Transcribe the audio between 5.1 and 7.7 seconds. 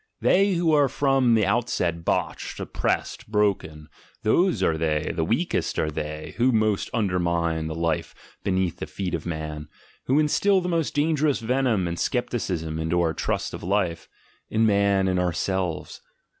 the weakest are they, who most under mine